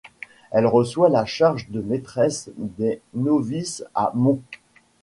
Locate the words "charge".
1.27-1.69